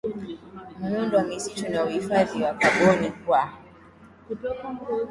[0.85, 3.49] muundo wa misitu na uhifadhi wa kaboni kwa